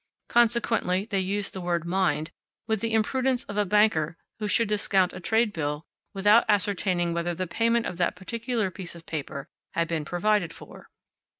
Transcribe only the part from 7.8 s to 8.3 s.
of that